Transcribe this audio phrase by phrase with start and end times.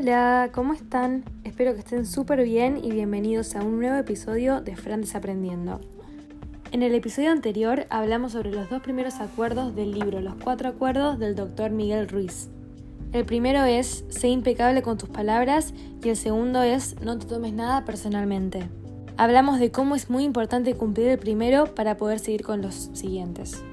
[0.00, 1.24] Hola, ¿cómo están?
[1.42, 5.80] Espero que estén súper bien y bienvenidos a un nuevo episodio de Fran Desaprendiendo.
[6.70, 11.18] En el episodio anterior hablamos sobre los dos primeros acuerdos del libro Los Cuatro Acuerdos
[11.18, 11.72] del Dr.
[11.72, 12.48] Miguel Ruiz.
[13.12, 15.74] El primero es Sé impecable con tus palabras
[16.04, 18.68] y el segundo es No te tomes nada personalmente.
[19.16, 23.64] Hablamos de cómo es muy importante cumplir el primero para poder seguir con los siguientes.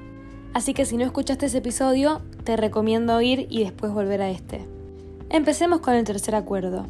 [0.54, 4.75] Así que si no escuchaste ese episodio, te recomiendo ir y después volver a este.
[5.28, 6.86] Empecemos con el tercer acuerdo.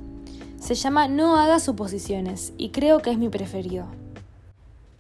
[0.61, 3.87] Se llama No hagas suposiciones y creo que es mi preferido.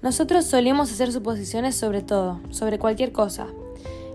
[0.00, 3.48] Nosotros solemos hacer suposiciones sobre todo, sobre cualquier cosa.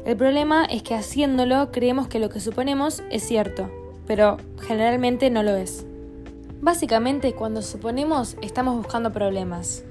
[0.06, 3.70] El problema es que haciéndolo creemos que lo que suponemos es cierto,
[4.08, 5.86] pero generalmente no lo es.
[6.60, 9.84] Básicamente cuando suponemos estamos buscando problemas.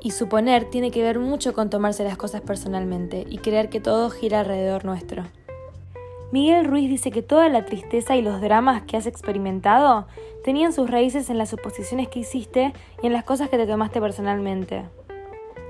[0.00, 4.10] Y suponer tiene que ver mucho con tomarse las cosas personalmente y creer que todo
[4.10, 5.24] gira alrededor nuestro.
[6.32, 10.06] Miguel Ruiz dice que toda la tristeza y los dramas que has experimentado
[10.42, 14.00] tenían sus raíces en las suposiciones que hiciste y en las cosas que te tomaste
[14.00, 14.84] personalmente.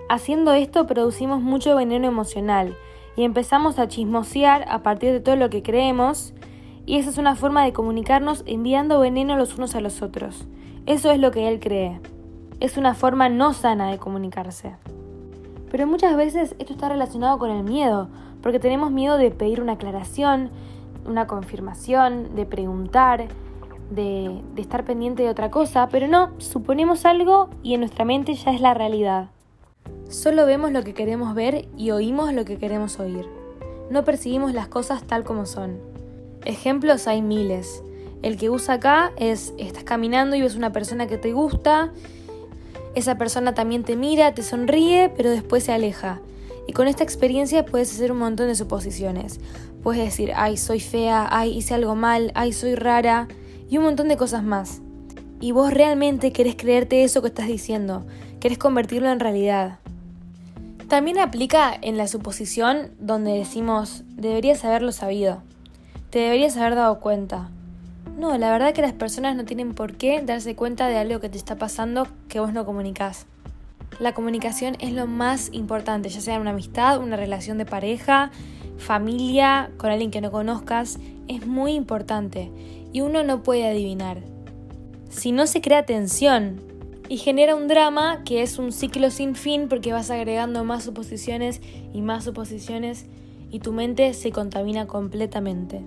[0.08, 2.76] Haciendo esto producimos mucho veneno emocional
[3.16, 6.32] y empezamos a chismosear a partir de todo lo que creemos
[6.86, 10.46] y esa es una forma de comunicarnos enviando veneno los unos a los otros.
[10.86, 12.00] Eso es lo que él cree.
[12.60, 14.76] Es una forma no sana de comunicarse.
[15.72, 18.08] Pero muchas veces esto está relacionado con el miedo,
[18.42, 20.50] porque tenemos miedo de pedir una aclaración,
[21.06, 23.28] una confirmación, de preguntar,
[23.90, 28.52] de, estar pendiente de otra cosa, pero no, suponemos algo y en nuestra mente ya
[28.52, 29.30] es la realidad.
[30.10, 33.26] Solo vemos lo que queremos ver y oímos lo que queremos oír.
[33.90, 35.78] No percibimos las cosas tal como son.
[36.44, 37.82] Ejemplos hay miles.
[38.20, 41.92] El que usa acá es, estás caminando y ves una persona que te gusta,
[42.94, 46.20] esa persona también te mira, te sonríe, pero después se aleja.
[46.66, 49.40] Y con esta experiencia puedes hacer un montón de suposiciones.
[49.82, 53.28] Puedes decir, ay, soy fea, ay, hice algo mal, ay, soy rara,
[53.68, 54.80] y un montón de cosas más.
[55.40, 58.06] Y vos realmente querés creerte eso que estás diciendo,
[58.38, 59.78] querés convertirlo en realidad.
[60.88, 65.42] También aplica en la suposición donde decimos, deberías haberlo sabido,
[66.10, 67.48] te deberías haber dado cuenta.
[68.22, 71.28] No, la verdad que las personas no tienen por qué darse cuenta de algo que
[71.28, 73.26] te está pasando que vos no comunicás.
[73.98, 78.30] La comunicación es lo más importante, ya sea una amistad, una relación de pareja,
[78.78, 82.52] familia, con alguien que no conozcas, es muy importante
[82.92, 84.18] y uno no puede adivinar.
[85.10, 86.60] Si no se crea tensión
[87.08, 91.60] y genera un drama que es un ciclo sin fin porque vas agregando más suposiciones
[91.92, 93.04] y más suposiciones
[93.50, 95.82] y tu mente se contamina completamente.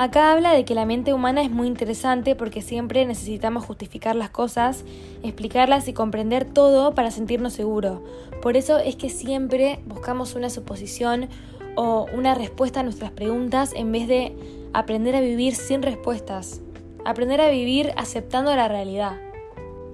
[0.00, 4.30] Acá habla de que la mente humana es muy interesante porque siempre necesitamos justificar las
[4.30, 4.84] cosas,
[5.24, 7.98] explicarlas y comprender todo para sentirnos seguros.
[8.40, 11.28] Por eso es que siempre buscamos una suposición
[11.74, 14.36] o una respuesta a nuestras preguntas en vez de
[14.72, 16.60] aprender a vivir sin respuestas.
[17.04, 19.20] Aprender a vivir aceptando la realidad.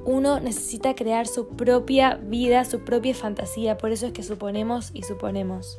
[0.04, 5.04] Uno necesita crear su propia vida, su propia fantasía, por eso es que suponemos y
[5.04, 5.78] suponemos.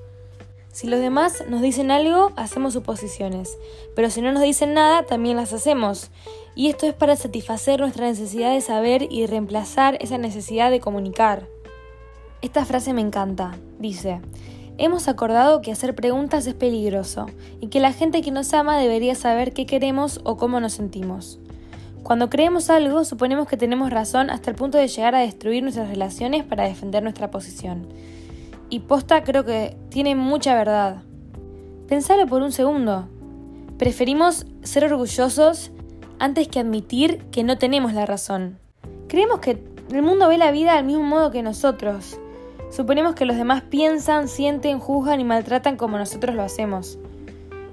[0.75, 3.57] Si los demás nos dicen algo, hacemos suposiciones,
[3.95, 6.11] pero si no nos dicen nada, también las hacemos.
[6.53, 11.47] Y esto es para satisfacer nuestra necesidad de saber y reemplazar esa necesidad de comunicar.
[12.41, 13.55] Esta frase me encanta.
[13.79, 14.19] Dice,
[14.77, 17.27] hemos acordado que hacer preguntas es peligroso
[17.61, 21.39] y que la gente que nos ama debería saber qué queremos o cómo nos sentimos.
[22.03, 25.87] Cuando creemos algo, suponemos que tenemos razón hasta el punto de llegar a destruir nuestras
[25.87, 27.87] relaciones para defender nuestra posición
[28.69, 31.03] y posta creo que tiene mucha verdad.
[31.87, 33.07] Pensalo por un segundo.
[33.77, 35.71] Preferimos ser orgullosos
[36.19, 38.57] antes que admitir que no tenemos la razón.
[39.07, 42.19] Creemos que el mundo ve la vida al mismo modo que nosotros.
[42.71, 46.97] Suponemos que los demás piensan, sienten, juzgan y maltratan como nosotros lo hacemos.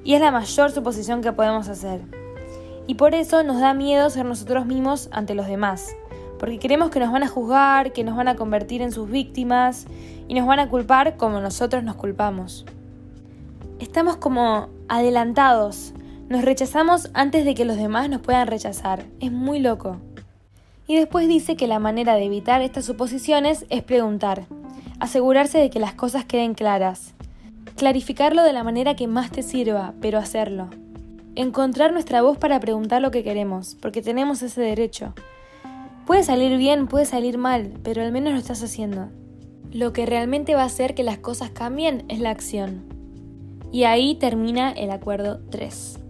[0.05, 2.01] Y es la mayor suposición que podemos hacer.
[2.87, 5.95] Y por eso nos da miedo ser nosotros mismos ante los demás
[6.43, 9.87] porque creemos que nos van a juzgar, que nos van a convertir en sus víctimas
[10.27, 12.67] y nos van a culpar como nosotros nos culpamos.
[13.79, 15.93] Estamos como adelantados,
[16.29, 19.99] nos rechazamos antes de que los demás nos puedan rechazar, es muy loco.
[20.89, 24.47] Y después dice que la manera de evitar estas suposiciones es preguntar,
[24.99, 27.15] asegurarse de que las cosas queden claras,
[27.77, 30.71] clarificarlo de la manera que más te sirva, pero hacerlo.
[31.37, 35.15] Encontrar nuestra voz para preguntar lo que queremos, porque tenemos ese derecho.
[36.07, 39.09] Puede salir bien, puede salir mal, pero al menos lo estás haciendo.
[39.71, 42.85] Lo que realmente va a hacer que las cosas cambien es la acción.
[43.71, 46.01] Y ahí termina el acuerdo 3.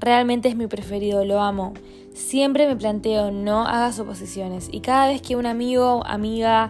[0.00, 1.72] Realmente es mi preferido, lo amo.
[2.12, 4.68] Siempre me planteo no hagas oposiciones.
[4.70, 6.68] Y cada vez que un amigo, amiga,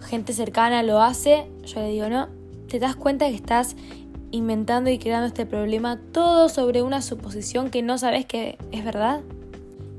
[0.00, 2.28] gente cercana lo hace, yo le digo, no,
[2.68, 3.76] ¿te das cuenta que estás
[4.32, 9.22] inventando y creando este problema todo sobre una suposición que no sabes que es verdad?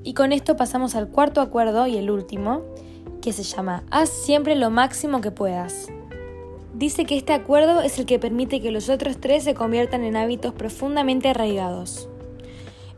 [0.08, 2.62] Y con esto pasamos al cuarto acuerdo y el último,
[3.22, 5.90] que se llama Haz siempre lo máximo que puedas.
[6.74, 10.16] Dice que este acuerdo es el que permite que los otros tres se conviertan en
[10.16, 12.08] hábitos profundamente arraigados.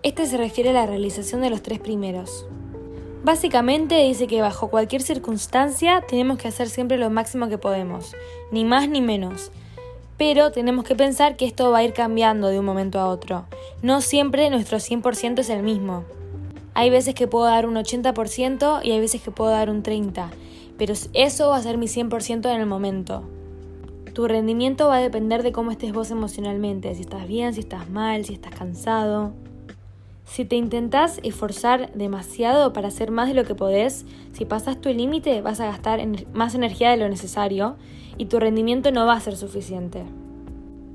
[0.04, 2.46] Este se refiere a la realización de los tres primeros.
[3.24, 8.16] Básicamente dice que bajo cualquier circunstancia tenemos que hacer siempre lo máximo que podemos,
[8.52, 9.52] ni más ni menos.
[10.20, 13.46] Pero tenemos que pensar que esto va a ir cambiando de un momento a otro.
[13.82, 16.04] No siempre nuestro 100% es el mismo.
[16.80, 20.30] Hay veces que puedo dar un 80% y hay veces que puedo dar un 30%,
[20.78, 23.24] pero eso va a ser mi 100% en el momento.
[24.14, 27.90] Tu rendimiento va a depender de cómo estés vos emocionalmente, si estás bien, si estás
[27.90, 29.34] mal, si estás cansado.
[30.24, 34.88] Si te intentás esforzar demasiado para hacer más de lo que podés, si pasas tu
[34.88, 36.00] límite vas a gastar
[36.32, 37.76] más energía de lo necesario
[38.18, 40.06] y tu rendimiento no va a ser suficiente.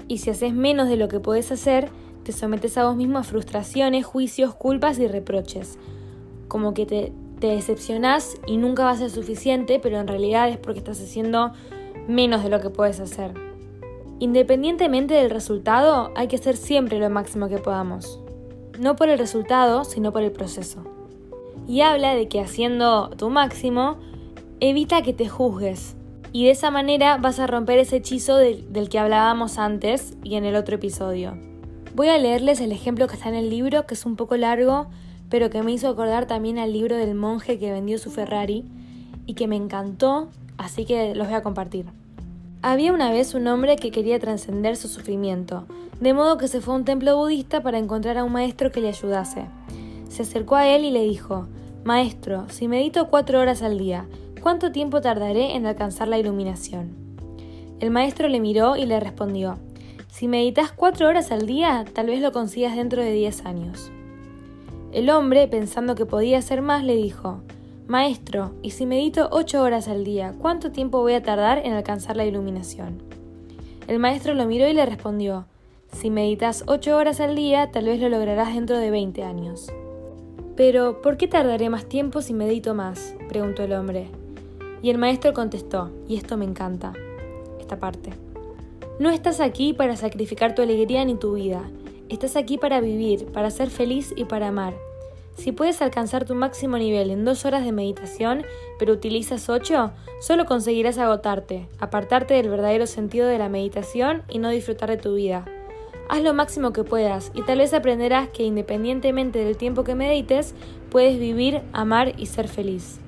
[0.09, 1.91] Y si haces menos de lo que podés hacer,
[2.25, 5.79] te sometes a vos mismo a frustraciones, juicios, culpas y reproches.
[6.49, 10.59] Como que te, te decepcionás y nunca va a ser suficiente, pero en realidad es
[10.59, 11.53] porque estás haciendo
[12.09, 13.33] menos de lo que puedes hacer.
[14.19, 18.21] Independientemente del resultado, hay que hacer siempre lo máximo que podamos
[18.79, 20.85] no por el resultado, sino por el proceso.
[21.67, 23.97] Y habla de que haciendo tu máximo,
[24.61, 25.97] evita que te juzgues.
[26.33, 30.45] Y de esa manera vas a romper ese hechizo del que hablábamos antes y en
[30.45, 31.39] el otro episodio.
[31.95, 34.89] Voy a leerles el ejemplo que está en el libro, que es un poco largo,
[35.29, 38.65] pero que me hizo acordar también al libro del monje que vendió su Ferrari
[39.27, 41.87] y que me encantó, así que los voy a compartir.
[42.63, 45.67] Había una vez un hombre que quería trascender su sufrimiento,
[46.01, 48.81] de modo que se fue a un templo budista para encontrar a un maestro que
[48.81, 49.45] le ayudase.
[50.09, 51.47] Se acercó a él y le dijo,
[51.85, 54.07] Maestro, si medito cuatro horas al día,
[54.43, 56.97] ¿cuánto tiempo tardaré en alcanzar la iluminación?
[57.79, 59.59] El maestro le miró y le respondió,
[60.15, 63.91] Si meditas cuatro horas al día, tal vez lo consigas dentro de diez años.
[64.93, 67.41] El hombre, pensando que podía hacer más, le dijo,
[67.89, 72.17] Maestro, ¿y si medito ocho horas al día, cuánto tiempo voy a tardar en alcanzar
[72.17, 73.03] la iluminación?
[73.89, 75.47] El maestro lo miró y le respondió,
[75.93, 79.73] si meditas 8 horas al día, tal vez lo lograrás dentro de 20 años.
[80.55, 83.17] Pero, ¿por qué tardaré más tiempo si medito más?
[83.29, 84.07] preguntó el hombre.
[84.81, 86.93] Y el maestro contestó, y esto me encanta,
[87.59, 88.13] esta parte.
[89.01, 91.69] No estás aquí para sacrificar tu alegría ni tu vida.
[92.09, 94.75] Estás aquí para vivir, para ser feliz y para amar.
[95.37, 98.45] Si puedes alcanzar tu máximo nivel en dos horas de meditación,
[98.79, 104.49] pero utilizas ocho, solo conseguirás agotarte, apartarte del verdadero sentido de la meditación y no
[104.51, 105.45] disfrutar de tu vida.
[106.09, 110.55] Haz lo máximo que puedas y tal vez aprenderás que independientemente del tiempo que medites,
[110.91, 113.01] puedes vivir, amar y ser feliz.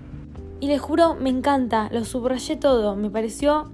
[0.59, 3.71] Y les juro, me encanta, lo subrayé todo, me pareció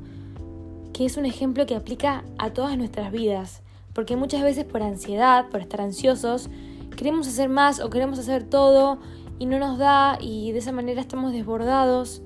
[0.93, 3.62] que es un ejemplo que aplica a todas nuestras vidas,
[3.93, 6.49] porque muchas veces por ansiedad, por estar ansiosos,
[6.97, 8.99] queremos hacer más o queremos hacer todo
[9.39, 12.23] y no nos da y de esa manera estamos desbordados.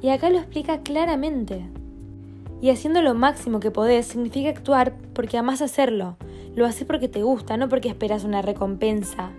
[0.00, 1.64] Y acá lo explica claramente.
[2.60, 6.16] Y haciendo lo máximo que podés significa actuar porque amás hacerlo.
[6.54, 9.30] Lo haces porque te gusta, no porque esperas una recompensa.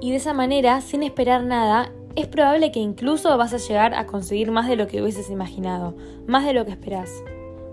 [0.00, 4.06] Y de esa manera, sin esperar nada, es probable que incluso vas a llegar a
[4.06, 5.94] conseguir más de lo que hubieses imaginado,
[6.26, 7.10] más de lo que esperás.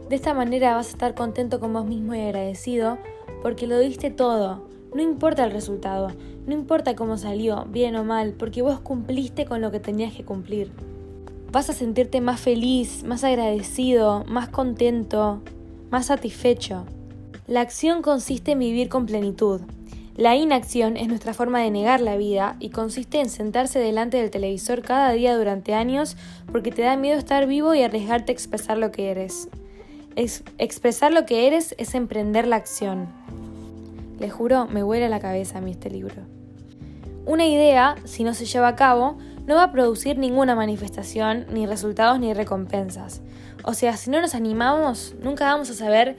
[0.10, 2.98] De esta manera vas a estar contento con vos mismo y agradecido
[3.42, 4.68] porque lo diste todo.
[4.94, 6.12] No importa el resultado,
[6.48, 10.26] no importa cómo salió, bien o mal, porque vos cumpliste con lo que tenías que
[10.26, 10.72] cumplir
[11.52, 15.42] vas a sentirte más feliz, más agradecido, más contento,
[15.90, 16.86] más satisfecho.
[17.48, 19.62] La acción consiste en vivir con plenitud.
[20.16, 24.32] La inacción es nuestra forma de negar la vida y consiste en sentarse delante del
[24.32, 26.18] televisor cada día durante años
[26.52, 29.48] porque te da miedo estar vivo y arriesgarte a expresar lo que eres.
[30.58, 33.08] Expresar lo que eres es emprender la acción.
[34.20, 36.16] Le juro, me huele la cabeza a mí este libro.
[37.26, 41.66] Una idea, si no se lleva a cabo, no va a producir ninguna manifestación, ni
[41.66, 43.22] resultados, ni recompensas.
[43.64, 46.18] O sea, si no nos animamos, nunca vamos a saber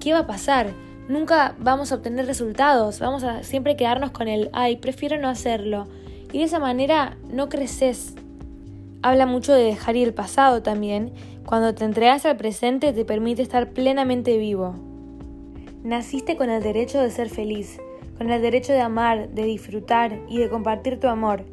[0.00, 0.72] qué va a pasar,
[1.08, 5.86] nunca vamos a obtener resultados, vamos a siempre quedarnos con el, ay, prefiero no hacerlo.
[6.32, 8.14] Y de esa manera no creces.
[9.02, 11.12] Habla mucho de dejar ir el pasado también.
[11.46, 14.74] Cuando te entregas al presente te permite estar plenamente vivo.
[15.82, 17.80] Naciste con el derecho de ser feliz,
[18.16, 21.44] con el derecho de amar, de disfrutar y de compartir tu amor.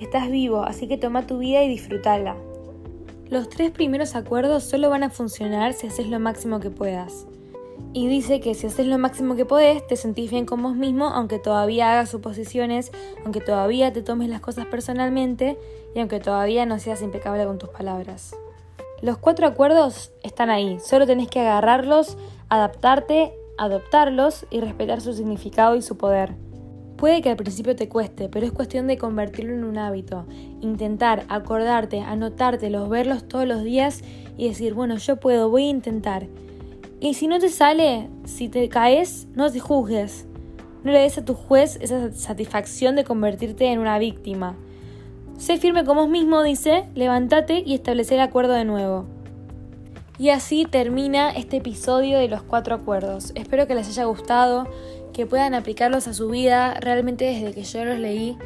[0.00, 2.36] Estás vivo, así que toma tu vida y disfrútala.
[3.30, 7.26] Los tres primeros acuerdos solo van a funcionar si haces lo máximo que puedas.
[7.92, 11.06] Y dice que si haces lo máximo que podés, te sentís bien con vos mismo,
[11.06, 12.90] aunque todavía hagas suposiciones,
[13.24, 15.56] aunque todavía te tomes las cosas personalmente
[15.94, 18.34] y aunque todavía no seas impecable con tus palabras.
[19.02, 22.16] Los cuatro acuerdos están ahí, solo tenés que agarrarlos,
[22.48, 26.34] adaptarte, adoptarlos y respetar su significado y su poder.
[26.96, 30.24] Puede que al principio te cueste, pero es cuestión de convertirlo en un hábito.
[30.62, 34.02] Intentar, acordarte, anotártelos, verlos todos los días
[34.38, 36.26] y decir, bueno, yo puedo, voy a intentar.
[36.98, 40.26] Y si no te sale, si te caes, no te juzgues.
[40.84, 44.56] No le des a tu juez esa satisfacción de convertirte en una víctima.
[45.38, 49.04] Sé firme con vos mismo, dice, levántate y establece el acuerdo de nuevo.
[50.18, 53.32] Y así termina este episodio de los cuatro acuerdos.
[53.34, 54.66] Espero que les haya gustado,
[55.12, 56.74] que puedan aplicarlos a su vida.
[56.80, 58.38] Realmente desde que yo los leí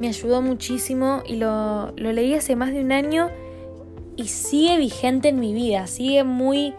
[0.00, 3.28] me ayudó muchísimo y lo, lo leí hace más de un año
[4.16, 6.74] y sigue vigente en mi vida, sigue muy,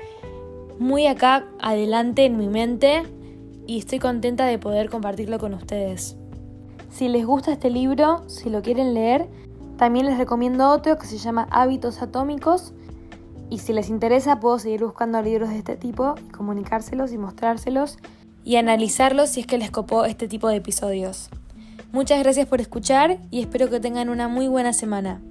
[0.77, 3.03] muy acá adelante en mi mente
[3.67, 6.17] y estoy contenta de poder compartirlo con ustedes.
[6.89, 9.27] Si les gusta este libro, si lo quieren leer,
[9.79, 12.73] también les recomiendo otro que se llama Hábitos Atómicos
[13.49, 17.97] y si les interesa puedo seguir buscando libros de este tipo comunicárselos y mostrárselos
[18.43, 21.29] y analizarlos si es que les copó este tipo de episodios.
[21.93, 25.21] Muchas gracias por escuchar y espero que tengan una muy buena semana.